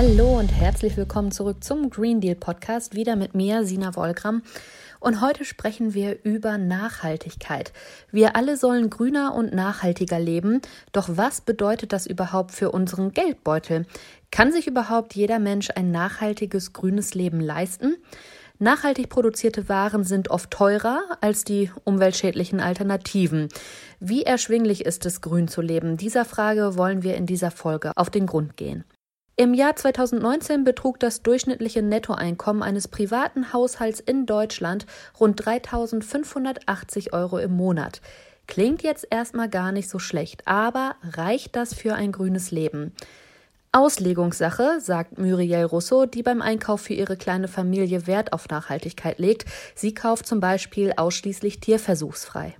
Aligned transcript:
Hallo 0.00 0.38
und 0.38 0.52
herzlich 0.52 0.96
willkommen 0.96 1.32
zurück 1.32 1.64
zum 1.64 1.90
Green 1.90 2.20
Deal 2.20 2.36
Podcast, 2.36 2.94
wieder 2.94 3.16
mit 3.16 3.34
mir, 3.34 3.64
Sina 3.64 3.96
Wolgram. 3.96 4.44
Und 5.00 5.20
heute 5.20 5.44
sprechen 5.44 5.92
wir 5.92 6.22
über 6.22 6.56
Nachhaltigkeit. 6.56 7.72
Wir 8.12 8.36
alle 8.36 8.56
sollen 8.56 8.90
grüner 8.90 9.34
und 9.34 9.52
nachhaltiger 9.52 10.20
leben. 10.20 10.62
Doch 10.92 11.08
was 11.10 11.40
bedeutet 11.40 11.92
das 11.92 12.06
überhaupt 12.06 12.52
für 12.52 12.70
unseren 12.70 13.10
Geldbeutel? 13.10 13.86
Kann 14.30 14.52
sich 14.52 14.68
überhaupt 14.68 15.16
jeder 15.16 15.40
Mensch 15.40 15.70
ein 15.74 15.90
nachhaltiges 15.90 16.72
grünes 16.72 17.14
Leben 17.14 17.40
leisten? 17.40 17.96
Nachhaltig 18.60 19.08
produzierte 19.08 19.68
Waren 19.68 20.04
sind 20.04 20.30
oft 20.30 20.52
teurer 20.52 21.00
als 21.20 21.42
die 21.42 21.72
umweltschädlichen 21.82 22.60
Alternativen. 22.60 23.48
Wie 23.98 24.22
erschwinglich 24.22 24.86
ist 24.86 25.06
es, 25.06 25.22
grün 25.22 25.48
zu 25.48 25.60
leben? 25.60 25.96
Dieser 25.96 26.24
Frage 26.24 26.76
wollen 26.76 27.02
wir 27.02 27.16
in 27.16 27.26
dieser 27.26 27.50
Folge 27.50 27.90
auf 27.96 28.10
den 28.10 28.26
Grund 28.26 28.56
gehen. 28.56 28.84
Im 29.40 29.54
Jahr 29.54 29.76
2019 29.76 30.64
betrug 30.64 30.98
das 30.98 31.22
durchschnittliche 31.22 31.80
Nettoeinkommen 31.80 32.60
eines 32.60 32.88
privaten 32.88 33.52
Haushalts 33.52 34.00
in 34.00 34.26
Deutschland 34.26 34.84
rund 35.20 35.40
3.580 35.40 37.12
Euro 37.12 37.38
im 37.38 37.52
Monat. 37.52 38.00
Klingt 38.48 38.82
jetzt 38.82 39.06
erstmal 39.10 39.48
gar 39.48 39.70
nicht 39.70 39.88
so 39.88 40.00
schlecht, 40.00 40.42
aber 40.48 40.96
reicht 41.04 41.54
das 41.54 41.72
für 41.72 41.94
ein 41.94 42.10
grünes 42.10 42.50
Leben? 42.50 42.92
Auslegungssache, 43.70 44.80
sagt 44.80 45.18
Muriel 45.20 45.62
Rousseau, 45.62 46.06
die 46.06 46.24
beim 46.24 46.42
Einkauf 46.42 46.80
für 46.80 46.94
ihre 46.94 47.16
kleine 47.16 47.46
Familie 47.46 48.08
Wert 48.08 48.32
auf 48.32 48.48
Nachhaltigkeit 48.48 49.20
legt. 49.20 49.44
Sie 49.76 49.94
kauft 49.94 50.26
zum 50.26 50.40
Beispiel 50.40 50.94
ausschließlich 50.96 51.60
tierversuchsfrei. 51.60 52.56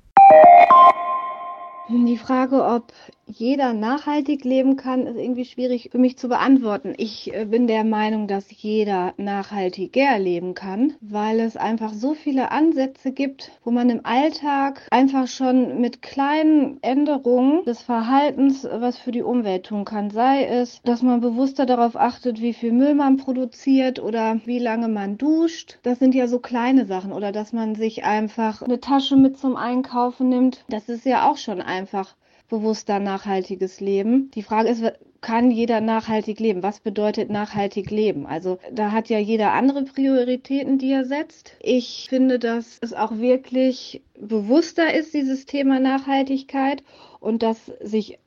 Die 1.89 2.19
Frage, 2.19 2.63
ob 2.63 2.93
jeder 3.29 3.75
nachhaltig 3.75 4.45
leben 4.45 4.77
kann, 4.77 5.07
ist 5.07 5.17
irgendwie 5.17 5.45
schwierig 5.45 5.91
für 5.93 5.99
mich 5.99 6.17
zu 6.17 6.29
beantworten. 6.29 6.95
Ich 6.97 7.35
äh, 7.35 7.45
bin 7.45 7.67
der 7.67 7.85
Meinung, 7.85 8.27
dass 8.27 8.47
jeder 8.51 9.13
nachhaltiger 9.17 10.19
leben 10.19 10.55
kann, 10.55 10.95
weil 11.01 11.41
es 11.41 11.57
einfach 11.57 11.93
so 11.93 12.15
viele 12.15 12.51
Ansätze 12.51 13.13
gibt, 13.13 13.53
wo 13.65 13.71
man 13.71 13.91
im 13.91 14.05
Alltag 14.05 14.87
einfach 14.91 15.29
schon 15.29 15.81
mit 15.81 16.01
kleinen 16.03 16.83
Änderungen 16.83 17.65
des 17.65 17.83
Verhaltens 17.83 18.67
was 18.71 18.99
für 18.99 19.13
die 19.13 19.23
Umwelt 19.23 19.67
tun 19.67 19.85
kann. 19.85 20.11
Sei 20.11 20.45
es, 20.45 20.81
dass 20.83 21.03
man 21.03 21.21
bewusster 21.21 21.67
darauf 21.67 21.97
achtet, 21.97 22.41
wie 22.41 22.55
viel 22.55 22.73
Müll 22.73 22.95
man 22.95 23.19
produziert 23.19 24.01
oder 24.01 24.41
wie 24.45 24.59
lange 24.59 24.89
man 24.89 25.19
duscht. 25.19 25.79
Das 25.83 25.99
sind 25.99 26.15
ja 26.15 26.29
so 26.29 26.39
kleine 26.39 26.87
Sachen. 26.87 27.13
Oder 27.13 27.33
dass 27.33 27.53
man 27.53 27.75
sich 27.75 28.05
einfach 28.05 28.63
eine 28.63 28.81
Tasche 28.81 29.17
mit 29.17 29.39
zum 29.39 29.57
Einkaufen 29.57 30.29
nimmt. 30.29 30.65
Das 30.69 30.89
ist 30.89 31.05
ja 31.05 31.29
auch 31.29 31.37
schon 31.37 31.61
einfach 31.61 32.15
bewusster 32.49 32.99
nachhaltiges 32.99 33.81
Leben. 33.81 34.31
Die 34.33 34.43
Frage 34.43 34.69
ist, 34.69 34.83
kann 35.21 35.51
jeder 35.51 35.81
nachhaltig 35.81 36.39
leben? 36.39 36.63
Was 36.63 36.81
bedeutet 36.81 37.29
nachhaltig 37.29 37.91
leben? 37.91 38.27
Also 38.27 38.59
da 38.73 38.93
hat 38.93 39.09
ja 39.09 39.19
jeder 39.19 39.53
andere 39.53 39.85
Prioritäten, 39.85 40.79
die 40.79 40.93
er 40.93 41.05
setzt. 41.05 41.53
Ich 41.61 42.07
finde, 42.09 42.39
dass 42.39 42.79
es 42.81 42.95
auch 42.95 43.19
wirklich 43.19 44.03
bewusster 44.19 44.95
ist, 44.95 45.15
dieses 45.15 45.47
Thema 45.47 45.81
Nachhaltigkeit 45.81 46.83
und 47.21 47.43
dass 47.43 47.67
sich 47.81 48.19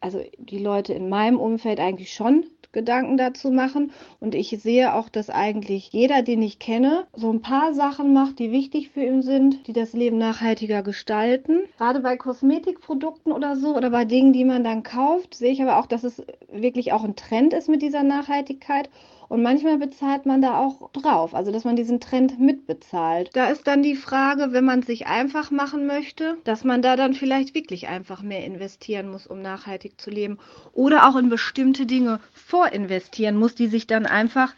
also 0.00 0.24
die 0.38 0.58
Leute 0.58 0.94
in 0.94 1.08
meinem 1.08 1.38
Umfeld 1.38 1.78
eigentlich 1.78 2.12
schon 2.12 2.44
Gedanken 2.72 3.16
dazu 3.16 3.50
machen. 3.50 3.92
Und 4.20 4.34
ich 4.34 4.48
sehe 4.60 4.94
auch, 4.94 5.08
dass 5.08 5.30
eigentlich 5.30 5.92
jeder, 5.92 6.22
den 6.22 6.42
ich 6.42 6.58
kenne, 6.58 7.06
so 7.14 7.30
ein 7.30 7.42
paar 7.42 7.74
Sachen 7.74 8.12
macht, 8.12 8.38
die 8.38 8.50
wichtig 8.50 8.90
für 8.90 9.02
ihn 9.02 9.22
sind, 9.22 9.66
die 9.66 9.72
das 9.72 9.92
Leben 9.92 10.18
nachhaltiger 10.18 10.82
gestalten. 10.82 11.60
Gerade 11.78 12.00
bei 12.00 12.16
Kosmetikprodukten 12.16 13.32
oder 13.32 13.56
so 13.56 13.76
oder 13.76 13.90
bei 13.90 14.04
Dingen, 14.04 14.32
die 14.32 14.44
man 14.44 14.64
dann 14.64 14.82
kauft, 14.82 15.34
sehe 15.34 15.52
ich 15.52 15.62
aber 15.62 15.78
auch, 15.78 15.86
dass 15.86 16.04
es 16.04 16.22
wirklich 16.50 16.92
auch 16.92 17.04
ein 17.04 17.16
Trend 17.16 17.52
ist 17.52 17.68
mit 17.68 17.82
dieser 17.82 18.02
Nachhaltigkeit. 18.02 18.88
Und 19.32 19.40
manchmal 19.40 19.78
bezahlt 19.78 20.26
man 20.26 20.42
da 20.42 20.58
auch 20.58 20.90
drauf, 20.92 21.34
also 21.34 21.50
dass 21.50 21.64
man 21.64 21.74
diesen 21.74 22.00
Trend 22.00 22.38
mitbezahlt. 22.38 23.30
Da 23.32 23.46
ist 23.46 23.66
dann 23.66 23.82
die 23.82 23.96
Frage, 23.96 24.52
wenn 24.52 24.66
man 24.66 24.80
es 24.80 24.86
sich 24.86 25.06
einfach 25.06 25.50
machen 25.50 25.86
möchte, 25.86 26.36
dass 26.44 26.64
man 26.64 26.82
da 26.82 26.96
dann 26.96 27.14
vielleicht 27.14 27.54
wirklich 27.54 27.88
einfach 27.88 28.20
mehr 28.20 28.44
investieren 28.44 29.08
muss, 29.08 29.26
um 29.26 29.40
nachhaltig 29.40 29.98
zu 29.98 30.10
leben. 30.10 30.36
Oder 30.74 31.08
auch 31.08 31.16
in 31.16 31.30
bestimmte 31.30 31.86
Dinge 31.86 32.20
vorinvestieren 32.34 33.38
muss, 33.38 33.54
die 33.54 33.68
sich 33.68 33.86
dann 33.86 34.04
einfach 34.04 34.54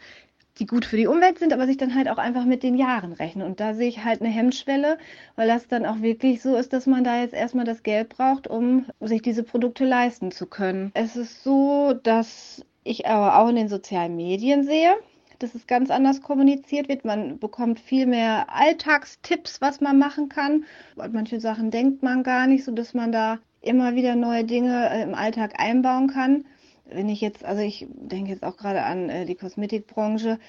die 0.59 0.65
gut 0.65 0.83
für 0.83 0.97
die 0.97 1.07
Umwelt 1.07 1.39
sind, 1.39 1.53
aber 1.53 1.67
sich 1.67 1.77
dann 1.77 1.95
halt 1.95 2.09
auch 2.09 2.17
einfach 2.17 2.43
mit 2.43 2.61
den 2.61 2.75
Jahren 2.75 3.13
rechnen. 3.13 3.47
Und 3.47 3.61
da 3.61 3.75
sehe 3.75 3.87
ich 3.87 4.03
halt 4.03 4.19
eine 4.19 4.29
Hemmschwelle, 4.29 4.97
weil 5.37 5.47
das 5.47 5.69
dann 5.69 5.85
auch 5.85 6.01
wirklich 6.01 6.41
so 6.41 6.57
ist, 6.57 6.73
dass 6.73 6.85
man 6.85 7.05
da 7.05 7.21
jetzt 7.21 7.33
erstmal 7.33 7.65
das 7.65 7.81
Geld 7.81 8.09
braucht, 8.09 8.49
um 8.49 8.87
sich 8.99 9.21
diese 9.21 9.43
Produkte 9.43 9.85
leisten 9.85 10.31
zu 10.31 10.47
können. 10.47 10.91
Es 10.95 11.15
ist 11.15 11.43
so, 11.45 11.93
dass 12.03 12.65
ich 12.85 13.07
aber 13.07 13.39
auch 13.39 13.49
in 13.49 13.55
den 13.57 13.67
sozialen 13.67 14.15
Medien 14.15 14.63
sehe, 14.63 14.95
dass 15.39 15.55
es 15.55 15.67
ganz 15.67 15.89
anders 15.89 16.21
kommuniziert 16.21 16.87
wird. 16.87 17.03
Man 17.03 17.39
bekommt 17.39 17.79
viel 17.79 18.05
mehr 18.05 18.47
Alltagstipps, 18.49 19.59
was 19.59 19.81
man 19.81 19.97
machen 19.97 20.29
kann. 20.29 20.65
Und 20.95 21.13
manche 21.13 21.41
Sachen 21.41 21.71
denkt 21.71 22.03
man 22.03 22.23
gar 22.23 22.47
nicht, 22.47 22.63
so 22.63 22.71
dass 22.71 22.93
man 22.93 23.11
da 23.11 23.39
immer 23.61 23.95
wieder 23.95 24.15
neue 24.15 24.45
Dinge 24.45 24.89
äh, 24.89 25.01
im 25.01 25.15
Alltag 25.15 25.59
einbauen 25.59 26.07
kann. 26.07 26.45
Wenn 26.87 27.09
ich 27.09 27.19
jetzt, 27.19 27.43
also 27.43 27.61
ich 27.61 27.87
denke 27.89 28.31
jetzt 28.31 28.43
auch 28.43 28.57
gerade 28.57 28.83
an 28.83 29.09
äh, 29.09 29.25
die 29.25 29.35
Kosmetikbranche. 29.35 30.39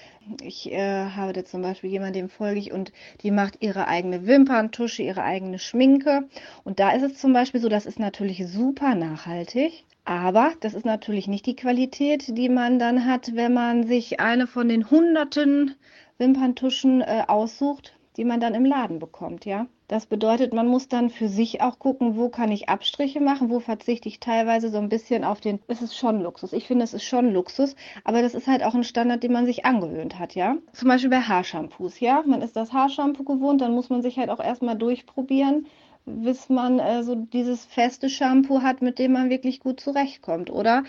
Ich 0.42 0.70
äh, 0.70 1.06
habe 1.10 1.32
da 1.32 1.44
zum 1.44 1.62
Beispiel 1.62 1.90
jemanden, 1.90 2.14
dem 2.14 2.28
folge 2.28 2.60
ich 2.60 2.72
und 2.72 2.92
die 3.22 3.30
macht 3.30 3.62
ihre 3.62 3.88
eigene 3.88 4.26
Wimperntusche, 4.26 5.02
ihre 5.02 5.22
eigene 5.22 5.58
Schminke. 5.58 6.28
Und 6.62 6.78
da 6.78 6.90
ist 6.90 7.02
es 7.02 7.18
zum 7.18 7.32
Beispiel 7.32 7.60
so, 7.60 7.68
das 7.68 7.86
ist 7.86 7.98
natürlich 7.98 8.46
super 8.46 8.94
nachhaltig. 8.94 9.84
Aber 10.04 10.52
das 10.60 10.74
ist 10.74 10.86
natürlich 10.86 11.26
nicht 11.26 11.46
die 11.46 11.56
Qualität, 11.56 12.36
die 12.36 12.48
man 12.48 12.78
dann 12.78 13.06
hat, 13.06 13.34
wenn 13.34 13.52
man 13.52 13.86
sich 13.86 14.20
eine 14.20 14.46
von 14.46 14.68
den 14.68 14.88
hunderten 14.88 15.74
Wimperntuschen 16.18 17.00
äh, 17.00 17.24
aussucht, 17.26 17.95
die 18.16 18.24
man 18.24 18.40
dann 18.40 18.54
im 18.54 18.64
Laden 18.64 18.98
bekommt, 18.98 19.44
ja. 19.44 19.66
Das 19.88 20.06
bedeutet, 20.06 20.52
man 20.52 20.66
muss 20.66 20.88
dann 20.88 21.10
für 21.10 21.28
sich 21.28 21.60
auch 21.60 21.78
gucken, 21.78 22.16
wo 22.16 22.28
kann 22.28 22.50
ich 22.50 22.68
Abstriche 22.68 23.20
machen, 23.20 23.50
wo 23.50 23.60
verzichte 23.60 24.08
ich 24.08 24.18
teilweise 24.18 24.68
so 24.68 24.78
ein 24.78 24.88
bisschen 24.88 25.22
auf 25.22 25.40
den. 25.40 25.60
Es 25.68 25.80
ist 25.80 25.96
schon 25.96 26.20
Luxus. 26.20 26.52
Ich 26.52 26.66
finde, 26.66 26.84
es 26.84 26.92
ist 26.92 27.04
schon 27.04 27.32
Luxus, 27.32 27.76
aber 28.02 28.20
das 28.20 28.34
ist 28.34 28.48
halt 28.48 28.64
auch 28.64 28.74
ein 28.74 28.84
Standard, 28.84 29.22
den 29.22 29.32
man 29.32 29.46
sich 29.46 29.64
angewöhnt 29.64 30.18
hat, 30.18 30.34
ja. 30.34 30.56
Zum 30.72 30.88
Beispiel 30.88 31.10
bei 31.10 31.20
Haarshampoos, 31.20 32.00
ja. 32.00 32.22
Man 32.26 32.42
ist 32.42 32.56
das 32.56 32.72
Haarshampoo 32.72 33.22
gewohnt, 33.22 33.60
dann 33.60 33.74
muss 33.74 33.90
man 33.90 34.02
sich 34.02 34.18
halt 34.18 34.30
auch 34.30 34.40
erstmal 34.40 34.76
durchprobieren 34.76 35.66
bis 36.06 36.48
man 36.48 36.78
äh, 36.78 37.02
so 37.02 37.16
dieses 37.16 37.64
feste 37.64 38.08
Shampoo 38.08 38.62
hat, 38.62 38.80
mit 38.80 39.00
dem 39.00 39.12
man 39.12 39.28
wirklich 39.28 39.58
gut 39.58 39.80
zurechtkommt, 39.80 40.50
oder? 40.50 40.84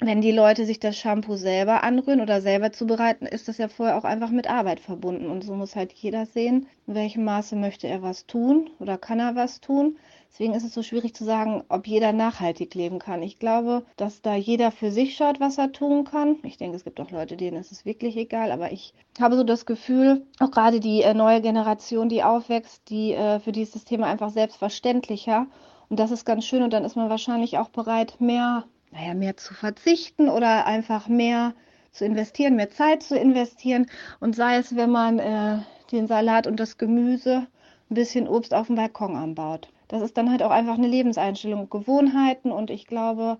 Wenn 0.00 0.20
die 0.20 0.30
Leute 0.30 0.64
sich 0.64 0.78
das 0.78 0.96
Shampoo 0.96 1.34
selber 1.34 1.82
anrühren 1.82 2.20
oder 2.20 2.40
selber 2.40 2.70
zubereiten, 2.70 3.26
ist 3.26 3.48
das 3.48 3.58
ja 3.58 3.66
vorher 3.66 3.98
auch 3.98 4.04
einfach 4.04 4.30
mit 4.30 4.48
Arbeit 4.48 4.78
verbunden. 4.78 5.28
Und 5.28 5.42
so 5.42 5.54
muss 5.54 5.74
halt 5.74 5.92
jeder 5.92 6.24
sehen, 6.24 6.68
in 6.86 6.94
welchem 6.94 7.24
Maße 7.24 7.56
möchte 7.56 7.88
er 7.88 8.00
was 8.00 8.24
tun 8.26 8.70
oder 8.78 8.96
kann 8.96 9.18
er 9.18 9.34
was 9.34 9.60
tun. 9.60 9.98
Deswegen 10.30 10.54
ist 10.54 10.62
es 10.62 10.72
so 10.72 10.84
schwierig 10.84 11.14
zu 11.14 11.24
sagen, 11.24 11.64
ob 11.68 11.88
jeder 11.88 12.12
nachhaltig 12.12 12.76
leben 12.76 13.00
kann. 13.00 13.24
Ich 13.24 13.40
glaube, 13.40 13.84
dass 13.96 14.22
da 14.22 14.36
jeder 14.36 14.70
für 14.70 14.92
sich 14.92 15.16
schaut, 15.16 15.40
was 15.40 15.58
er 15.58 15.72
tun 15.72 16.04
kann. 16.04 16.36
Ich 16.44 16.58
denke, 16.58 16.76
es 16.76 16.84
gibt 16.84 17.00
auch 17.00 17.10
Leute, 17.10 17.36
denen 17.36 17.56
ist 17.56 17.72
es 17.72 17.84
wirklich 17.84 18.16
egal, 18.16 18.52
aber 18.52 18.70
ich 18.70 18.94
habe 19.20 19.34
so 19.34 19.42
das 19.42 19.66
Gefühl, 19.66 20.26
auch 20.38 20.52
gerade 20.52 20.78
die 20.78 21.02
äh, 21.02 21.12
neue 21.12 21.40
Generation, 21.40 22.08
die 22.08 22.22
aufwächst, 22.22 22.88
die 22.88 23.14
äh, 23.14 23.40
für 23.40 23.50
dieses 23.50 23.84
Thema 23.84 24.06
einfach 24.06 24.30
selbstverständlicher. 24.30 25.48
Und 25.88 25.98
das 25.98 26.12
ist 26.12 26.24
ganz 26.24 26.44
schön 26.44 26.62
und 26.62 26.72
dann 26.72 26.84
ist 26.84 26.94
man 26.94 27.10
wahrscheinlich 27.10 27.58
auch 27.58 27.70
bereit, 27.70 28.20
mehr, 28.20 28.64
naja, 28.90 29.14
mehr 29.14 29.36
zu 29.36 29.54
verzichten 29.54 30.28
oder 30.28 30.66
einfach 30.66 31.08
mehr 31.08 31.54
zu 31.92 32.04
investieren, 32.04 32.56
mehr 32.56 32.70
Zeit 32.70 33.02
zu 33.02 33.18
investieren. 33.18 33.86
Und 34.20 34.36
sei 34.36 34.56
es, 34.56 34.76
wenn 34.76 34.90
man 34.90 35.18
äh, 35.18 35.58
den 35.92 36.06
Salat 36.06 36.46
und 36.46 36.60
das 36.60 36.78
Gemüse, 36.78 37.46
ein 37.90 37.94
bisschen 37.94 38.28
Obst 38.28 38.54
auf 38.54 38.66
dem 38.66 38.76
Balkon 38.76 39.16
anbaut 39.16 39.68
das 39.88 40.02
ist 40.02 40.16
dann 40.16 40.30
halt 40.30 40.42
auch 40.42 40.50
einfach 40.50 40.74
eine 40.74 40.86
Lebenseinstellung, 40.86 41.68
Gewohnheiten 41.68 42.52
und 42.52 42.70
ich 42.70 42.86
glaube, 42.86 43.38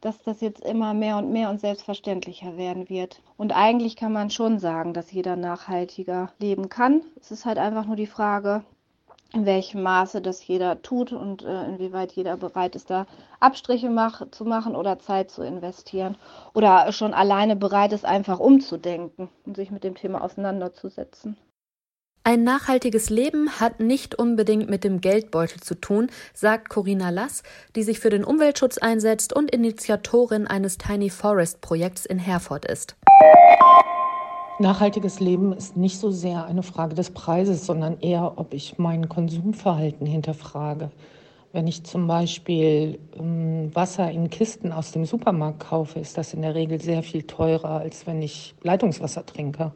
dass 0.00 0.22
das 0.22 0.40
jetzt 0.40 0.64
immer 0.64 0.94
mehr 0.94 1.18
und 1.18 1.32
mehr 1.32 1.50
und 1.50 1.60
selbstverständlicher 1.60 2.56
werden 2.56 2.88
wird. 2.88 3.20
Und 3.36 3.52
eigentlich 3.52 3.96
kann 3.96 4.12
man 4.12 4.30
schon 4.30 4.60
sagen, 4.60 4.94
dass 4.94 5.10
jeder 5.10 5.34
nachhaltiger 5.34 6.32
leben 6.38 6.68
kann. 6.68 7.02
Es 7.20 7.32
ist 7.32 7.44
halt 7.44 7.58
einfach 7.58 7.84
nur 7.84 7.96
die 7.96 8.06
Frage, 8.06 8.62
in 9.32 9.44
welchem 9.44 9.82
Maße 9.82 10.22
das 10.22 10.46
jeder 10.46 10.80
tut 10.82 11.12
und 11.12 11.42
äh, 11.44 11.64
inwieweit 11.66 12.12
jeder 12.12 12.36
bereit 12.36 12.74
ist, 12.74 12.90
da 12.90 13.06
Abstriche 13.40 13.90
mach, 13.90 14.30
zu 14.30 14.44
machen 14.44 14.74
oder 14.74 14.98
Zeit 14.98 15.30
zu 15.30 15.42
investieren 15.42 16.16
oder 16.54 16.90
schon 16.92 17.12
alleine 17.12 17.54
bereit 17.54 17.92
ist, 17.92 18.04
einfach 18.04 18.40
umzudenken 18.40 19.28
und 19.44 19.56
sich 19.56 19.70
mit 19.70 19.84
dem 19.84 19.94
Thema 19.94 20.22
auseinanderzusetzen. 20.22 21.36
Ein 22.24 22.44
nachhaltiges 22.44 23.08
Leben 23.08 23.58
hat 23.58 23.80
nicht 23.80 24.14
unbedingt 24.14 24.68
mit 24.68 24.84
dem 24.84 25.00
Geldbeutel 25.00 25.60
zu 25.60 25.74
tun, 25.74 26.10
sagt 26.34 26.68
Corinna 26.68 27.08
Lass, 27.08 27.42
die 27.74 27.82
sich 27.82 28.00
für 28.00 28.10
den 28.10 28.24
Umweltschutz 28.24 28.76
einsetzt 28.76 29.32
und 29.32 29.50
Initiatorin 29.50 30.46
eines 30.46 30.76
Tiny 30.76 31.08
Forest 31.08 31.62
Projekts 31.62 32.04
in 32.04 32.18
Herford 32.18 32.66
ist. 32.66 32.96
Nachhaltiges 34.60 35.20
Leben 35.20 35.52
ist 35.52 35.76
nicht 35.76 35.98
so 35.98 36.10
sehr 36.10 36.44
eine 36.46 36.64
Frage 36.64 36.96
des 36.96 37.12
Preises, 37.12 37.64
sondern 37.64 38.00
eher, 38.00 38.32
ob 38.38 38.52
ich 38.52 38.76
mein 38.76 39.08
Konsumverhalten 39.08 40.04
hinterfrage. 40.04 40.90
Wenn 41.52 41.68
ich 41.68 41.84
zum 41.84 42.08
Beispiel 42.08 42.98
ähm, 43.16 43.70
Wasser 43.72 44.10
in 44.10 44.30
Kisten 44.30 44.72
aus 44.72 44.90
dem 44.90 45.04
Supermarkt 45.04 45.60
kaufe, 45.60 46.00
ist 46.00 46.18
das 46.18 46.34
in 46.34 46.42
der 46.42 46.56
Regel 46.56 46.80
sehr 46.80 47.04
viel 47.04 47.22
teurer, 47.22 47.78
als 47.78 48.04
wenn 48.08 48.20
ich 48.20 48.56
Leitungswasser 48.62 49.24
trinke. 49.24 49.72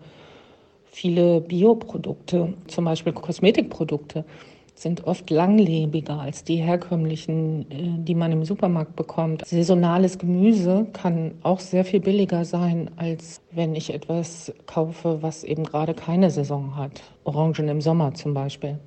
Viele 0.86 1.40
Bioprodukte, 1.40 2.54
zum 2.66 2.84
Beispiel 2.84 3.12
Kosmetikprodukte, 3.12 4.24
sind 4.74 5.04
oft 5.04 5.30
langlebiger 5.30 6.20
als 6.20 6.44
die 6.44 6.56
herkömmlichen, 6.56 7.70
äh, 7.70 8.04
die 8.04 8.14
man 8.14 8.32
im 8.32 8.44
Supermarkt 8.44 8.96
bekommt. 8.96 9.46
Saisonales 9.46 10.18
Gemüse 10.18 10.86
kann 10.92 11.34
auch 11.42 11.60
sehr 11.60 11.84
viel 11.84 12.00
billiger 12.00 12.44
sein, 12.44 12.90
als 12.96 13.40
wenn 13.50 13.74
ich 13.74 13.92
etwas 13.92 14.52
kaufe, 14.66 15.22
was 15.22 15.44
eben 15.44 15.64
gerade 15.64 15.94
keine 15.94 16.30
Saison 16.30 16.76
hat. 16.76 17.02
Orangen 17.24 17.68
im 17.68 17.80
Sommer 17.80 18.14
zum 18.14 18.34
Beispiel. 18.34 18.78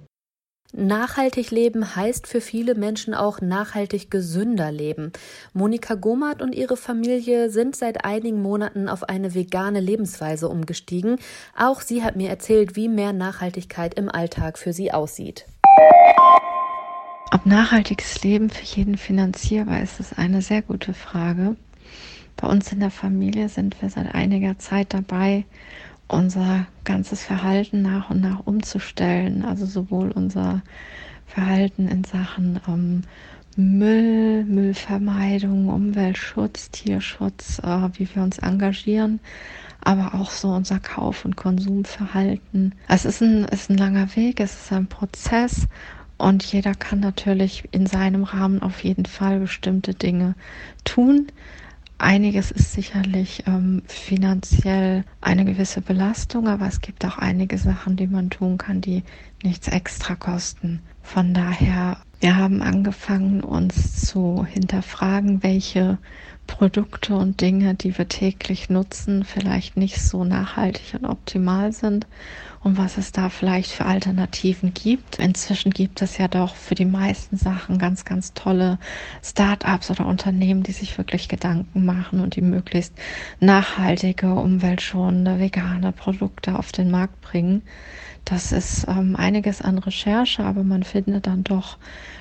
Nachhaltig 0.77 1.51
leben 1.51 1.95
heißt 1.95 2.27
für 2.27 2.41
viele 2.41 2.75
Menschen 2.75 3.13
auch 3.13 3.39
nachhaltig 3.39 4.11
gesünder 4.11 4.73
leben. 4.73 5.13
Monika 5.53 5.95
Gomath 5.95 6.41
und 6.41 6.53
ihre 6.53 6.75
Familie 6.75 7.49
sind 7.49 7.77
seit 7.77 8.03
einigen 8.03 8.41
Monaten 8.41 8.89
auf 8.89 9.03
eine 9.03 9.33
vegane 9.33 9.79
Lebensweise 9.79 10.49
umgestiegen. 10.49 11.17
Auch 11.57 11.79
sie 11.79 12.03
hat 12.03 12.17
mir 12.17 12.29
erzählt, 12.29 12.75
wie 12.75 12.89
mehr 12.89 13.13
Nachhaltigkeit 13.13 13.93
im 13.93 14.09
Alltag 14.09 14.57
für 14.57 14.73
sie 14.73 14.91
aussieht. 14.91 15.45
Ob 17.31 17.45
nachhaltiges 17.45 18.24
Leben 18.24 18.50
für 18.50 18.63
jeden 18.63 18.98
finanzierbar 18.98 19.81
ist, 19.81 20.00
ist 20.00 20.18
eine 20.18 20.42
sehr 20.42 20.62
gute 20.62 20.94
Frage. 20.94 21.56
Bei 22.38 22.48
uns 22.48 22.72
in 22.72 22.80
der 22.80 22.92
Familie 22.92 23.50
sind 23.50 23.81
wir 23.81 23.89
seit 23.89 24.13
einiger 24.16 24.57
Zeit 24.57 24.94
dabei, 24.94 25.45
unser 26.07 26.68
ganzes 26.83 27.24
Verhalten 27.24 27.81
nach 27.81 28.10
und 28.10 28.22
nach 28.22 28.45
umzustellen. 28.45 29.44
Also 29.44 29.66
sowohl 29.66 30.12
unser 30.12 30.62
Verhalten 31.27 31.88
in 31.88 32.04
Sachen 32.04 32.60
ähm, 32.68 33.01
Müll, 33.57 34.44
Müllvermeidung, 34.44 35.69
Umweltschutz, 35.69 36.72
Tierschutz, 36.72 37.60
äh, 37.60 37.89
wie 37.94 38.07
wir 38.13 38.22
uns 38.22 38.38
engagieren, 38.39 39.19
aber 39.81 40.16
auch 40.16 40.31
so 40.31 40.50
unser 40.50 40.80
Kauf- 40.80 41.25
und 41.25 41.36
Konsumverhalten. 41.36 42.75
Es 42.88 43.06
ist 43.06 43.22
ein, 43.22 43.45
ist 43.45 43.69
ein 43.69 43.77
langer 43.77 44.16
Weg, 44.16 44.39
es 44.39 44.54
ist 44.54 44.74
ein 44.74 44.88
Prozess 44.88 45.68
und 46.18 46.44
jeder 46.44 46.74
kann 46.74 47.00
natürlich 47.00 47.68
in 47.72 47.86
seinem 47.86 48.24
Rahmen 48.24 48.62
auf 48.62 48.83
jeden 48.83 49.06
Fall 49.06 49.39
bestimmte 49.39 49.94
Dinge 49.94 50.36
tun. 50.83 51.27
Einiges 51.98 52.51
ist 52.51 52.74
sicherlich 52.74 53.44
ähm, 53.48 53.81
finanziell 53.88 55.06
eine 55.22 55.45
gewisse 55.45 55.81
Belastung, 55.81 56.48
aber 56.48 56.68
es 56.68 56.81
gibt 56.81 57.06
auch 57.06 57.18
einige 57.18 57.57
Sachen, 57.57 57.95
die 57.95 58.07
man 58.07 58.30
tun 58.30 58.57
kann, 58.57 58.81
die 58.81 59.04
nichts 59.45 59.68
extra 59.68 60.15
kosten. 60.15 60.81
Von 61.01 61.33
daher, 61.33 61.97
wir 62.19 62.36
haben 62.36 62.62
angefangen, 62.62 63.42
uns 63.42 64.01
zu 64.01 64.45
hinterfragen, 64.45 65.44
welche 65.44 66.00
Produkte 66.47 67.15
und 67.15 67.42
Dinge, 67.42 67.74
die 67.75 67.97
wir 67.97 68.07
täglich 68.07 68.69
nutzen, 68.69 69.24
vielleicht 69.24 69.77
nicht 69.77 70.01
so 70.01 70.24
nachhaltig 70.24 70.95
und 71.00 71.06
optimal 71.06 71.71
sind 71.71 72.07
und 72.63 72.77
was 72.77 72.97
es 72.97 73.12
da 73.12 73.30
vielleicht 73.30 73.71
für 73.71 73.86
Alternativen 73.86 74.74
gibt. 74.74 75.19
Inzwischen 75.19 75.71
gibt 75.71 76.01
es 76.01 76.18
ja 76.18 76.27
doch 76.27 76.56
für 76.56 76.75
die 76.75 76.86
meisten 76.86 77.38
Sachen 77.38 77.77
ganz, 77.77 78.06
ganz 78.06 78.33
tolle 78.33 78.80
Start-ups 79.24 79.91
oder 79.91 80.06
Unternehmen, 80.06 80.63
die 80.63 80.71
sich 80.71 80.98
wirklich 80.98 81.30
Gedanken 81.30 81.86
machen 81.86 82.19
und 82.19 82.36
die 82.36 82.41
möglichst 82.41 82.94
nachhaltige, 83.39 84.33
umweltschonende, 84.33 85.39
vegane 85.39 85.91
Produkte 85.91 86.57
auf 86.57 86.71
den 86.71 86.89
Markt 86.89 87.21
bringen. 87.21 87.62
Das 88.25 88.51
ist 88.51 88.88
ähm, 88.88 89.15
einiges 89.35 89.61
an 89.61 89.79
Recherche, 89.79 90.45
aber 90.45 90.63
man 90.63 90.83
findet 90.83 91.27
dann 91.27 91.43
doch 91.43 91.77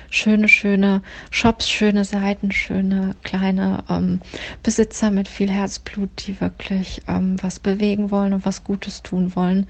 schöne, 0.09 0.49
schöne 0.49 1.01
Shops, 1.31 1.69
schöne 1.69 2.03
Seiten, 2.03 2.51
schöne 2.51 3.15
kleine 3.23 3.85
ähm, 3.89 4.19
Besitzer 4.63 5.11
mit 5.11 5.29
viel 5.29 5.49
Herzblut, 5.49 6.09
die 6.27 6.41
wirklich 6.41 7.03
ähm, 7.07 7.37
was 7.41 7.59
bewegen 7.59 8.11
wollen 8.11 8.33
und 8.33 8.45
was 8.45 8.65
Gutes 8.65 9.01
tun 9.01 9.33
wollen 9.33 9.67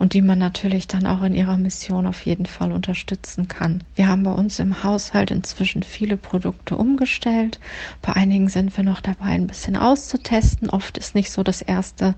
und 0.00 0.12
die 0.12 0.22
man 0.22 0.40
natürlich 0.40 0.88
dann 0.88 1.06
auch 1.06 1.22
in 1.22 1.34
ihrer 1.34 1.56
Mission 1.56 2.06
auf 2.06 2.26
jeden 2.26 2.46
Fall 2.46 2.72
unterstützen 2.72 3.46
kann. 3.46 3.84
Wir 3.94 4.08
haben 4.08 4.24
bei 4.24 4.32
uns 4.32 4.58
im 4.58 4.82
Haushalt 4.82 5.30
inzwischen 5.30 5.84
viele 5.84 6.16
Produkte 6.16 6.76
umgestellt. 6.76 7.60
Bei 8.02 8.14
einigen 8.14 8.48
sind 8.48 8.76
wir 8.76 8.82
noch 8.82 9.00
dabei, 9.00 9.26
ein 9.26 9.46
bisschen 9.46 9.76
auszutesten. 9.76 10.68
Oft 10.68 10.98
ist 10.98 11.14
nicht 11.14 11.30
so 11.30 11.44
das 11.44 11.62
erste 11.62 12.16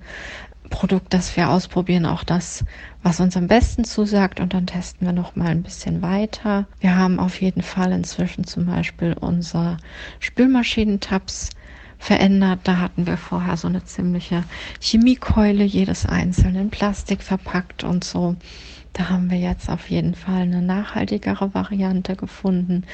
Produkt, 0.71 1.13
das 1.13 1.37
wir 1.37 1.51
ausprobieren, 1.51 2.07
auch 2.07 2.25
das, 2.25 2.65
was 3.03 3.21
uns 3.21 3.37
am 3.37 3.49
besten 3.49 3.85
zusagt 3.85 4.41
und 4.41 4.55
dann 4.55 4.67
testen 4.67 5.07
wir 5.07 5.13
noch 5.13 5.37
mal 5.37 5.49
ein 5.49 5.63
bisschen 5.63 6.01
weiter. 6.01 6.67
Wir 6.81 6.97
haben 6.97 7.19
auf 7.21 7.41
jeden 7.41 7.63
Fall 7.63 7.93
inzwischen 7.93 8.45
zum 8.45 8.67
Beispiel 8.67 9.13
unser 9.13 9.77
Spülmaschinentabs 10.21 11.51
verändert. 11.99 12.61
Da 12.65 12.79
hatten 12.79 13.07
wir 13.07 13.17
vorher 13.17 13.57
so 13.57 13.69
eine 13.69 13.85
ziemliche 13.85 14.45
Chemiekeule, 14.81 15.65
jedes 15.65 16.07
einzelne 16.07 16.63
in 16.63 16.71
Plastik 16.71 17.23
verpackt 17.23 17.85
und 17.85 18.05
so. 18.05 18.37
Da 18.93 19.09
haben 19.09 19.31
wir 19.31 19.39
jetzt 19.39 19.71
auf 19.71 19.89
jeden 19.89 20.15
Fall 20.15 20.43
eine 20.43 20.63
nachhaltigere 20.63 21.55
Variante 21.55 22.17
gefunden. 22.17 22.85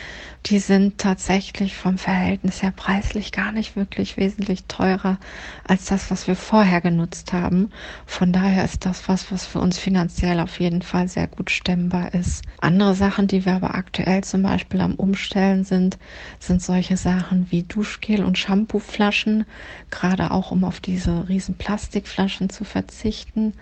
Die 0.44 0.58
sind 0.58 0.98
tatsächlich 0.98 1.74
vom 1.74 1.96
Verhältnis 1.96 2.62
her 2.62 2.72
preislich 2.76 3.32
gar 3.32 3.50
nicht 3.50 3.76
wirklich 3.76 4.18
wesentlich 4.18 4.64
teurer 4.66 5.18
als 5.64 5.86
das, 5.86 6.10
was 6.10 6.28
wir 6.28 6.36
vorher 6.36 6.82
genutzt 6.82 7.32
haben. 7.32 7.70
Von 8.04 8.32
daher 8.32 8.64
ist 8.64 8.84
das 8.84 9.08
was, 9.08 9.32
was 9.32 9.46
für 9.46 9.58
uns 9.58 9.78
finanziell 9.78 10.38
auf 10.40 10.60
jeden 10.60 10.82
Fall 10.82 11.08
sehr 11.08 11.28
gut 11.28 11.50
stemmbar 11.50 12.12
ist. 12.12 12.44
Andere 12.60 12.94
Sachen, 12.94 13.26
die 13.26 13.46
wir 13.46 13.54
aber 13.54 13.74
aktuell 13.74 14.22
zum 14.22 14.42
Beispiel 14.42 14.82
am 14.82 14.96
Umstellen 14.96 15.64
sind, 15.64 15.98
sind 16.38 16.62
solche 16.62 16.98
Sachen 16.98 17.50
wie 17.50 17.62
Duschgel 17.62 18.22
und 18.22 18.36
Shampooflaschen, 18.36 19.46
gerade 19.90 20.30
auch 20.30 20.50
um 20.50 20.64
auf 20.64 20.80
diese 20.80 21.28
riesen 21.28 21.56
Plastikflaschen 21.56 22.50
zu 22.50 22.64
verzichten. 22.64 23.54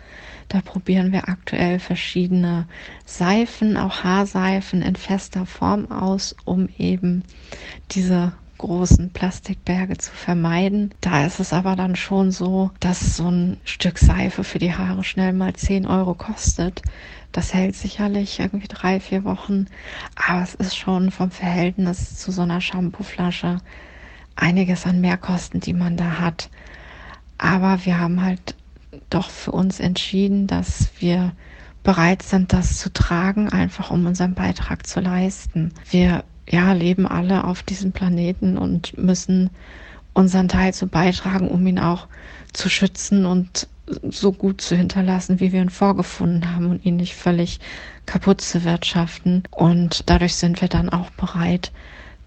Da 0.49 0.61
probieren 0.61 1.11
wir 1.11 1.29
aktuell 1.29 1.79
verschiedene 1.79 2.24
Seifen, 3.05 3.76
auch 3.76 4.05
Haarseifen 4.05 4.82
in 4.82 4.97
fester 4.97 5.47
Form 5.47 5.91
aus, 5.91 6.35
um 6.44 6.69
eben 6.79 7.25
diese 7.93 8.32
großen 8.59 9.11
Plastikberge 9.11 9.99
zu 9.99 10.12
vermeiden. 10.12 10.93
Da 11.00 11.26
ist 11.26 11.41
es 11.41 11.53
aber 11.53 11.76
dann 11.76 11.97
schon 11.97 12.31
so, 12.31 12.71
dass 12.81 13.17
so 13.17 13.31
ein 13.31 13.59
Stück 13.65 13.99
Seife 13.99 14.44
für 14.44 14.59
die 14.59 14.75
Haare 14.75 15.05
schnell 15.05 15.32
mal 15.32 15.55
10 15.55 15.87
Euro 15.87 16.15
kostet. 16.15 16.82
Das 17.32 17.53
hält 17.53 17.75
sicherlich 17.75 18.38
irgendwie 18.38 18.69
drei, 18.69 19.00
vier 19.00 19.25
Wochen, 19.25 19.67
aber 20.15 20.43
es 20.43 20.55
ist 20.55 20.77
schon 20.77 21.11
vom 21.11 21.31
Verhältnis 21.31 22.17
zu 22.17 22.31
so 22.31 22.43
einer 22.43 22.61
Shampooflasche 22.61 23.59
einiges 24.37 24.87
an 24.87 25.00
Mehrkosten, 25.00 25.61
die 25.61 25.73
man 25.73 25.97
da 25.97 26.19
hat. 26.20 26.49
Aber 27.38 27.84
wir 27.84 27.99
haben 27.99 28.22
halt 28.22 28.55
doch 29.10 29.31
für 29.31 29.53
uns 29.53 29.81
entschieden, 29.81 30.46
dass 30.46 30.91
wir 31.01 31.32
bereit 31.84 32.22
sind, 32.22 32.53
das 32.53 32.79
zu 32.79 32.93
tragen, 32.93 33.50
einfach 33.50 33.91
um 33.91 34.05
unseren 34.06 34.34
Beitrag 34.34 34.86
zu 34.86 35.00
leisten. 35.00 35.72
Wir 35.91 36.24
ja, 36.48 36.72
leben 36.72 37.06
alle 37.06 37.44
auf 37.44 37.62
diesem 37.62 37.93
Planeten 37.93 38.58
und 38.58 38.98
müssen 38.98 39.50
unseren 40.14 40.48
Teil 40.48 40.74
zu 40.74 40.86
beitragen, 40.86 41.48
um 41.48 41.64
ihn 41.67 41.79
auch 41.79 42.08
zu 42.53 42.69
schützen 42.69 43.26
und 43.26 43.69
so 44.08 44.32
gut 44.32 44.60
zu 44.62 44.76
hinterlassen, 44.76 45.41
wie 45.41 45.53
wir 45.53 45.60
ihn 45.60 45.70
vorgefunden 45.70 46.55
haben 46.55 46.70
und 46.70 46.86
ihn 46.86 46.96
nicht 46.96 47.14
völlig 47.14 47.60
kaputt 48.06 48.41
zu 48.41 48.64
wirtschaften. 48.64 49.43
Und 49.50 50.08
dadurch 50.08 50.36
sind 50.36 50.60
wir 50.60 50.69
dann 50.69 50.88
auch 50.88 51.10
bereit, 51.10 51.70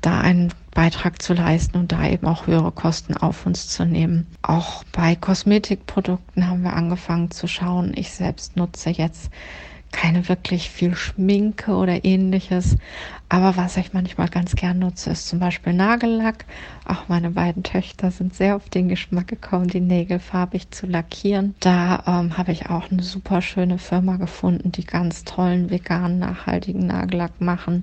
da 0.01 0.21
einen 0.21 0.53
Beitrag 0.77 1.23
zu 1.23 1.33
leisten 1.33 1.75
und 1.79 1.91
da 1.91 2.07
eben 2.07 2.27
auch 2.27 2.45
höhere 2.45 2.71
Kosten 2.71 3.17
auf 3.17 3.47
uns 3.47 3.67
zu 3.67 3.83
nehmen. 3.83 4.27
Auch 4.43 4.83
bei 4.91 5.15
Kosmetikprodukten 5.15 6.47
haben 6.47 6.61
wir 6.61 6.73
angefangen 6.73 7.31
zu 7.31 7.47
schauen. 7.47 7.93
Ich 7.95 8.11
selbst 8.11 8.55
nutze 8.55 8.91
jetzt 8.91 9.31
keine 9.91 10.29
wirklich 10.29 10.69
viel 10.69 10.95
Schminke 10.95 11.71
oder 11.75 12.05
ähnliches. 12.05 12.77
Aber 13.27 13.57
was 13.57 13.77
ich 13.77 13.93
manchmal 13.93 14.29
ganz 14.29 14.53
gern 14.53 14.77
nutze, 14.77 15.09
ist 15.09 15.27
zum 15.27 15.39
Beispiel 15.39 15.73
Nagellack. 15.73 16.45
Auch 16.85 17.07
meine 17.07 17.31
beiden 17.31 17.63
Töchter 17.63 18.11
sind 18.11 18.35
sehr 18.35 18.55
auf 18.55 18.69
den 18.69 18.87
Geschmack 18.87 19.27
gekommen, 19.27 19.69
die 19.69 19.81
Nägel 19.81 20.19
farbig 20.19 20.69
zu 20.69 20.85
lackieren. 20.85 21.55
Da 21.59 22.03
ähm, 22.05 22.37
habe 22.37 22.51
ich 22.51 22.69
auch 22.69 22.91
eine 22.91 23.01
super 23.01 23.41
schöne 23.41 23.79
Firma 23.79 24.17
gefunden, 24.17 24.71
die 24.71 24.85
ganz 24.85 25.23
tollen 25.23 25.71
veganen, 25.71 26.19
nachhaltigen 26.19 26.85
Nagellack 26.85 27.41
machen 27.41 27.81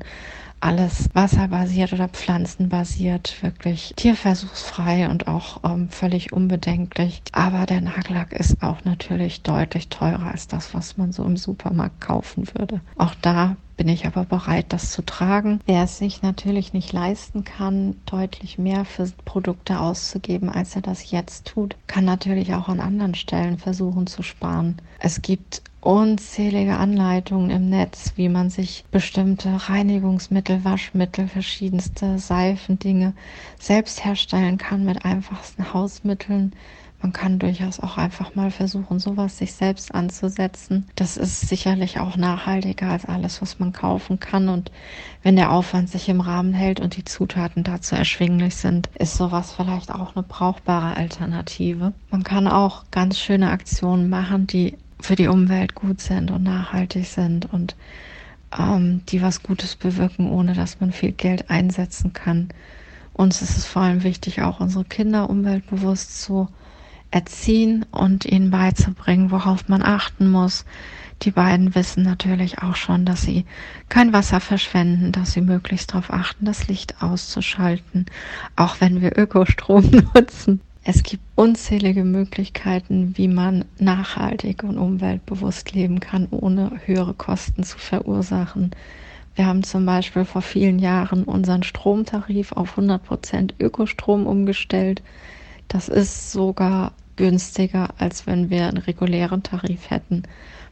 alles 0.65 1.11
wasserbasiert 1.13 1.93
oder 1.93 2.09
pflanzenbasiert, 2.09 3.43
wirklich 3.43 3.93
tierversuchsfrei 3.97 5.11
und 5.11 5.29
auch 5.29 5.61
ähm, 5.63 5.91
völlig 5.91 6.33
unbedenklich. 6.33 7.21
Aber 7.33 7.67
der 7.67 7.83
Nagellack 7.83 8.33
ist 8.33 8.63
auch 8.63 8.83
natürlich 8.85 9.43
deutlich 9.43 9.91
teurer 9.91 10.31
als 10.33 10.49
das, 10.49 10.73
was 10.73 10.97
man 10.97 11.13
so 11.13 11.23
im 11.25 11.37
Supermarkt 11.37 12.01
kaufen 12.01 12.49
würde. 12.55 12.81
Auch 12.97 13.15
da 13.21 13.57
bin 13.77 13.89
ich 13.89 14.07
aber 14.07 14.25
bereit, 14.25 14.67
das 14.69 14.91
zu 14.91 15.03
tragen. 15.03 15.61
Wer 15.67 15.85
es 15.85 15.99
sich 15.99 16.23
natürlich 16.23 16.73
nicht 16.73 16.93
leisten 16.93 17.45
kann, 17.45 17.97
deutlich 18.07 18.59
mehr 18.59 18.85
für 18.85 19.11
Produkte 19.25 19.81
auszugeben, 19.81 20.49
als 20.49 20.77
er 20.77 20.83
das 20.83 21.11
jetzt 21.11 21.47
tut, 21.47 21.77
kann 21.87 22.05
natürlich 22.05 22.55
auch 22.55 22.69
an 22.69 22.81
anderen 22.81 23.15
Stellen 23.15 23.59
versuchen 23.59 24.07
zu 24.07 24.23
sparen. 24.23 24.77
Es 24.99 25.23
gibt 25.23 25.63
unzählige 25.85 26.77
Anleitungen 26.77 27.51
im 27.51 27.69
Netz, 27.69 28.15
wie 28.17 28.31
man 28.31 28.49
sich 28.49 28.85
bestimmte 28.91 29.69
Reinigungsmittel, 29.69 30.65
Waschmittel, 30.65 31.29
verschiedenste 31.29 32.19
Seifendinge 32.19 33.13
selbst 33.59 34.05
herstellen 34.05 34.57
kann 34.57 34.85
mit 34.85 35.05
einfachsten 35.05 35.75
Hausmitteln. 35.75 36.55
Man 37.05 37.13
kann 37.13 37.39
durchaus 37.39 37.81
auch 37.81 37.99
einfach 37.99 38.35
mal 38.35 38.51
versuchen, 38.51 38.99
sowas 38.99 39.37
sich 39.37 39.53
selbst 39.53 39.95
anzusetzen. 39.95 40.87
Das 40.97 41.19
ist 41.19 41.43
sicherlich 41.43 42.01
auch 42.01 42.17
nachhaltiger 42.17 42.89
als 42.89 43.05
alles, 43.05 43.43
was 43.43 43.59
man 43.59 43.75
kaufen 43.75 44.21
kann. 44.21 44.49
Und 44.49 44.73
wenn 45.23 45.37
der 45.37 45.53
Aufwand 45.53 45.91
sich 45.91 46.09
im 46.09 46.23
Rahmen 46.23 46.55
hält 46.55 46.81
und 46.81 46.97
die 46.97 47.05
Zutaten 47.05 47.63
dazu 47.63 47.95
erschwinglich 47.95 48.57
sind, 48.57 48.89
ist 48.99 49.19
sowas 49.19 49.53
vielleicht 49.53 49.93
auch 49.93 50.17
eine 50.17 50.23
brauchbare 50.23 50.97
Alternative. 50.97 51.93
Man 52.11 52.23
kann 52.25 52.49
auch 52.49 52.85
ganz 52.91 53.19
schöne 53.19 53.51
Aktionen 53.51 54.09
machen, 54.09 54.47
die 54.47 54.79
für 54.99 55.15
die 55.15 55.29
Umwelt 55.29 55.75
gut 55.75 56.01
sind 56.01 56.31
und 56.31 56.45
nachhaltig 56.45 57.05
sind 57.05 57.53
und 57.53 57.77
ähm, 58.59 59.03
die 59.11 59.21
was 59.21 59.43
Gutes 59.43 59.77
bewirken, 59.77 60.31
ohne 60.31 60.55
dass 60.55 60.81
man 60.81 60.91
viel 60.91 61.13
Geld 61.13 61.51
einsetzen 61.51 62.15
kann. 62.15 62.49
Uns 63.13 63.43
ist 63.43 63.59
es 63.59 63.67
vor 63.67 63.83
allem 63.83 64.05
wichtig, 64.05 64.41
auch 64.41 64.61
unsere 64.61 64.87
Kinder 64.87 65.29
umweltbewusst 65.29 66.23
zu 66.23 66.49
erziehen 67.15 67.87
und 67.93 68.25
ihnen 68.25 68.51
beizubringen, 68.51 69.31
worauf 69.31 69.69
man 69.69 69.83
achten 69.83 70.29
muss. 70.29 70.65
Die 71.23 71.31
beiden 71.31 71.75
wissen 71.77 72.03
natürlich 72.03 72.59
auch 72.59 72.75
schon, 72.75 73.05
dass 73.05 73.23
sie 73.23 73.45
kein 73.89 74.13
Wasser 74.13 74.41
verschwenden, 74.41 75.13
dass 75.13 75.33
sie 75.33 75.41
möglichst 75.41 75.93
darauf 75.93 76.13
achten, 76.13 76.45
das 76.45 76.67
Licht 76.67 77.03
auszuschalten, 77.03 78.07
auch 78.57 78.81
wenn 78.81 79.01
wir 79.01 79.17
Ökostrom 79.17 79.91
nutzen. 80.15 80.61
Es 80.83 81.05
gibt 81.05 81.23
unzählige 81.37 82.05
Möglichkeiten, 82.05 83.15
wie 83.17 83.29
man 83.29 83.65
nachhaltig 83.79 84.65
und 84.65 84.77
umweltbewusst 84.77 85.73
leben 85.73 86.01
kann, 86.01 86.27
ohne 86.31 86.73
höhere 86.85 87.15
Kosten 87.15 87.63
zu 87.63 87.79
verursachen. 87.79 88.73
Wir 89.37 89.47
haben 89.47 89.63
zum 89.63 89.87
Beispiel 89.87 90.25
vor 90.25 90.43
vielen 90.43 90.79
Jahren 90.81 91.25
unseren 91.25 91.63
Stromtarif 91.63 92.53
auf 92.53 92.77
100% 92.77 93.55
Ökostrom 93.61 94.27
umgestellt. 94.27 95.03
Das 95.69 95.89
ist 95.89 96.33
sogar 96.33 96.93
günstiger, 97.17 97.91
als 97.99 98.27
wenn 98.27 98.51
wir 98.51 98.67
einen 98.69 98.79
regulären 98.79 99.43
Tarif 99.43 99.91
hätten. 99.91 100.25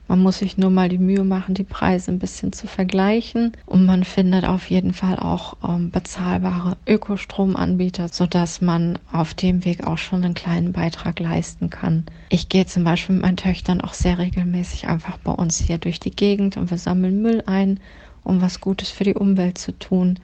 Man 0.08 0.20
muss 0.20 0.40
sich 0.40 0.58
nur 0.58 0.70
mal 0.70 0.88
die 0.88 0.98
Mühe 0.98 1.24
machen, 1.24 1.54
die 1.54 1.64
Preise 1.64 2.10
ein 2.10 2.18
bisschen 2.18 2.52
zu 2.52 2.66
vergleichen. 2.66 3.52
Und 3.66 3.86
man 3.86 4.04
findet 4.04 4.44
auf 4.44 4.68
jeden 4.68 4.92
Fall 4.92 5.16
auch 5.16 5.56
ähm, 5.66 5.90
bezahlbare 5.90 6.76
Ökostromanbieter, 6.86 8.08
sodass 8.08 8.60
man 8.60 8.98
auf 9.10 9.32
dem 9.34 9.64
Weg 9.64 9.86
auch 9.86 9.98
schon 9.98 10.24
einen 10.24 10.34
kleinen 10.34 10.72
Beitrag 10.72 11.18
leisten 11.20 11.70
kann. 11.70 12.04
Ich 12.28 12.48
gehe 12.48 12.66
zum 12.66 12.84
Beispiel 12.84 13.14
mit 13.14 13.22
meinen 13.22 13.36
Töchtern 13.36 13.80
auch 13.80 13.94
sehr 13.94 14.18
regelmäßig 14.18 14.88
einfach 14.88 15.18
bei 15.18 15.32
uns 15.32 15.58
hier 15.58 15.78
durch 15.78 16.00
die 16.00 16.14
Gegend 16.14 16.56
und 16.56 16.70
wir 16.70 16.78
sammeln 16.78 17.22
Müll 17.22 17.42
ein, 17.46 17.80
um 18.24 18.42
was 18.42 18.60
Gutes 18.60 18.90
für 18.90 19.04
die 19.04 19.14
Umwelt 19.14 19.56
zu 19.56 19.72
tun. 19.78 20.18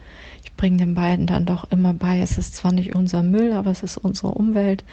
Ich 0.45 0.53
bringe 0.55 0.79
den 0.79 0.95
beiden 0.95 1.27
dann 1.27 1.47
doch 1.47 1.71
immer 1.71 1.95
bei, 1.95 2.21
es 2.21 2.37
ist 2.37 2.57
zwar 2.57 2.73
nicht 2.73 2.95
unser 2.95 3.23
Müll, 3.23 3.53
aber 3.53 3.71
es 3.71 3.83
ist 3.83 3.97
unsere 3.97 4.29
Umwelt 4.33 4.85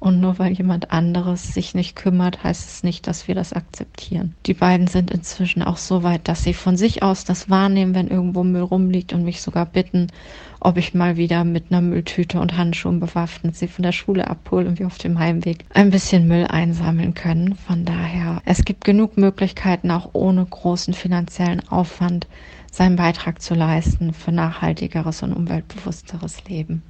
und 0.00 0.20
nur 0.20 0.38
weil 0.38 0.52
jemand 0.52 0.92
anderes 0.92 1.54
sich 1.54 1.74
nicht 1.74 1.96
kümmert, 1.96 2.44
heißt 2.44 2.68
es 2.68 2.82
nicht, 2.84 3.06
dass 3.06 3.26
wir 3.26 3.34
das 3.34 3.52
akzeptieren. 3.52 4.34
Die 4.46 4.54
beiden 4.54 4.86
sind 4.86 5.10
inzwischen 5.10 5.62
auch 5.62 5.76
so 5.76 6.02
weit, 6.02 6.28
dass 6.28 6.44
sie 6.44 6.54
von 6.54 6.76
sich 6.76 7.02
aus 7.02 7.24
das 7.24 7.50
wahrnehmen, 7.50 7.94
wenn 7.94 8.08
irgendwo 8.08 8.44
Müll 8.44 8.62
rumliegt 8.62 9.12
und 9.12 9.24
mich 9.24 9.42
sogar 9.42 9.66
bitten, 9.66 10.08
ob 10.60 10.76
ich 10.76 10.94
mal 10.94 11.16
wieder 11.16 11.44
mit 11.44 11.66
einer 11.70 11.80
Mülltüte 11.80 12.40
und 12.40 12.56
Handschuhen 12.56 13.00
bewaffnet 13.00 13.56
sie 13.56 13.68
von 13.68 13.82
der 13.82 13.92
Schule 13.92 14.28
abhole 14.28 14.68
und 14.68 14.78
wir 14.78 14.86
auf 14.86 14.98
dem 14.98 15.18
Heimweg 15.18 15.64
ein 15.74 15.90
bisschen 15.90 16.28
Müll 16.28 16.46
einsammeln 16.46 17.14
können. 17.14 17.54
Von 17.54 17.84
daher, 17.84 18.40
es 18.44 18.64
gibt 18.64 18.84
genug 18.84 19.16
Möglichkeiten, 19.16 19.90
auch 19.90 20.10
ohne 20.12 20.44
großen 20.44 20.94
finanziellen 20.94 21.66
Aufwand 21.68 22.26
seinen 22.70 22.96
Beitrag 22.96 23.42
zu 23.42 23.54
leisten 23.54 24.12
für 24.12 24.30
nachhaltigeres 24.32 25.22
und 25.22 25.32
umweltbewussteres 25.32 26.44
Leben. 26.44 26.82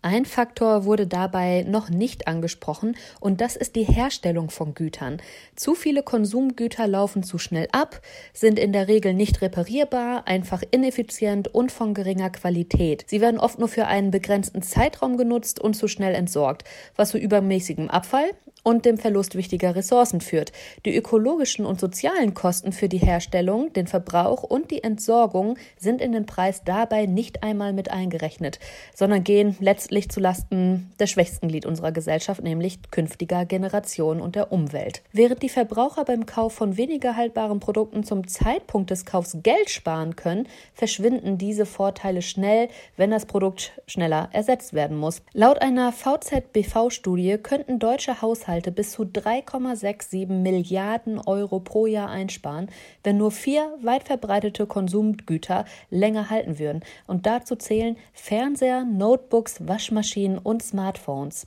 Ein 0.00 0.26
Faktor 0.26 0.84
wurde 0.84 1.08
dabei 1.08 1.64
noch 1.66 1.90
nicht 1.90 2.28
angesprochen 2.28 2.96
und 3.18 3.40
das 3.40 3.56
ist 3.56 3.74
die 3.74 3.82
Herstellung 3.82 4.48
von 4.48 4.74
Gütern. 4.74 5.20
Zu 5.56 5.74
viele 5.74 6.04
Konsumgüter 6.04 6.86
laufen 6.86 7.24
zu 7.24 7.36
schnell 7.38 7.66
ab, 7.72 8.00
sind 8.32 8.60
in 8.60 8.72
der 8.72 8.86
Regel 8.86 9.12
nicht 9.12 9.42
reparierbar, 9.42 10.28
einfach 10.28 10.62
ineffizient 10.70 11.48
und 11.52 11.72
von 11.72 11.94
geringer 11.94 12.30
Qualität. 12.30 13.06
Sie 13.08 13.20
werden 13.20 13.40
oft 13.40 13.58
nur 13.58 13.66
für 13.66 13.88
einen 13.88 14.12
begrenzten 14.12 14.62
Zeitraum 14.62 15.16
genutzt 15.16 15.58
und 15.58 15.74
zu 15.74 15.88
schnell 15.88 16.14
entsorgt, 16.14 16.62
was 16.94 17.10
zu 17.10 17.18
übermäßigem 17.18 17.90
Abfall 17.90 18.30
und 18.68 18.84
dem 18.84 18.98
Verlust 18.98 19.34
wichtiger 19.34 19.74
Ressourcen 19.74 20.20
führt. 20.20 20.52
Die 20.84 20.94
ökologischen 20.94 21.64
und 21.64 21.80
sozialen 21.80 22.34
Kosten 22.34 22.72
für 22.72 22.90
die 22.90 22.98
Herstellung, 22.98 23.72
den 23.72 23.86
Verbrauch 23.86 24.42
und 24.42 24.70
die 24.70 24.84
Entsorgung 24.84 25.56
sind 25.78 26.02
in 26.02 26.12
den 26.12 26.26
Preis 26.26 26.64
dabei 26.66 27.06
nicht 27.06 27.42
einmal 27.42 27.72
mit 27.72 27.90
eingerechnet, 27.90 28.60
sondern 28.94 29.24
gehen 29.24 29.56
letztlich 29.58 30.10
zulasten 30.10 30.92
des 31.00 31.08
schwächsten 31.08 31.48
Glied 31.48 31.64
unserer 31.64 31.92
Gesellschaft, 31.92 32.42
nämlich 32.42 32.78
künftiger 32.90 33.46
Generationen 33.46 34.20
und 34.20 34.36
der 34.36 34.52
Umwelt. 34.52 35.00
Während 35.12 35.42
die 35.42 35.48
Verbraucher 35.48 36.04
beim 36.04 36.26
Kauf 36.26 36.52
von 36.52 36.76
weniger 36.76 37.16
haltbaren 37.16 37.60
Produkten 37.60 38.04
zum 38.04 38.28
Zeitpunkt 38.28 38.90
des 38.90 39.06
Kaufs 39.06 39.38
Geld 39.42 39.70
sparen 39.70 40.14
können, 40.14 40.46
verschwinden 40.74 41.38
diese 41.38 41.64
Vorteile 41.64 42.20
schnell, 42.20 42.68
wenn 42.98 43.10
das 43.10 43.24
Produkt 43.24 43.72
schneller 43.86 44.28
ersetzt 44.32 44.74
werden 44.74 44.98
muss. 44.98 45.22
Laut 45.32 45.62
einer 45.62 45.90
VZBV-Studie 45.90 47.38
könnten 47.38 47.78
deutsche 47.78 48.20
Haushalte 48.20 48.57
Haushalte 48.58 48.72
bis 48.72 48.90
zu 48.90 49.04
3,67 49.04 50.26
Milliarden 50.26 51.20
Euro 51.20 51.60
pro 51.60 51.86
Jahr 51.86 52.10
einsparen, 52.10 52.68
wenn 53.04 53.16
nur 53.16 53.30
vier 53.30 53.72
weit 53.82 54.02
verbreitete 54.02 54.66
Konsumgüter 54.66 55.64
länger 55.90 56.28
halten 56.28 56.58
würden. 56.58 56.82
Und 57.06 57.26
dazu 57.26 57.54
zählen 57.54 57.96
Fernseher, 58.12 58.84
Notebooks, 58.84 59.68
Waschmaschinen 59.68 60.38
und 60.38 60.62
Smartphones. 60.62 61.46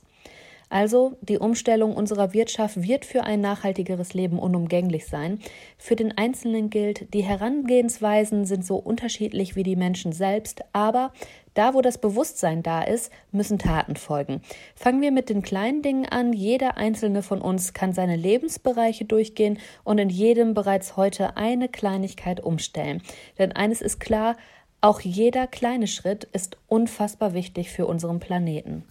Also 0.70 1.18
die 1.20 1.36
Umstellung 1.36 1.94
unserer 1.94 2.32
Wirtschaft 2.32 2.82
wird 2.82 3.04
für 3.04 3.24
ein 3.24 3.42
nachhaltigeres 3.42 4.14
Leben 4.14 4.38
unumgänglich 4.38 5.04
sein. 5.04 5.38
Für 5.76 5.96
den 5.96 6.16
Einzelnen 6.16 6.70
gilt, 6.70 7.12
die 7.12 7.22
Herangehensweisen 7.22 8.46
sind 8.46 8.64
so 8.64 8.76
unterschiedlich 8.76 9.54
wie 9.54 9.64
die 9.64 9.76
Menschen 9.76 10.12
selbst, 10.12 10.62
aber 10.72 11.12
da, 11.54 11.74
wo 11.74 11.80
das 11.80 11.98
Bewusstsein 11.98 12.62
da 12.62 12.82
ist, 12.82 13.12
müssen 13.30 13.58
Taten 13.58 13.96
folgen. 13.96 14.42
Fangen 14.74 15.02
wir 15.02 15.12
mit 15.12 15.28
den 15.28 15.42
kleinen 15.42 15.82
Dingen 15.82 16.06
an. 16.06 16.32
Jeder 16.32 16.76
einzelne 16.76 17.22
von 17.22 17.40
uns 17.40 17.72
kann 17.72 17.92
seine 17.92 18.16
Lebensbereiche 18.16 19.04
durchgehen 19.04 19.58
und 19.84 19.98
in 19.98 20.08
jedem 20.08 20.54
bereits 20.54 20.96
heute 20.96 21.36
eine 21.36 21.68
Kleinigkeit 21.68 22.40
umstellen. 22.40 23.02
Denn 23.38 23.52
eines 23.52 23.80
ist 23.80 24.00
klar, 24.00 24.36
auch 24.80 25.00
jeder 25.00 25.46
kleine 25.46 25.86
Schritt 25.86 26.24
ist 26.24 26.56
unfassbar 26.66 27.34
wichtig 27.34 27.70
für 27.70 27.86
unseren 27.86 28.18
Planeten. 28.18 28.84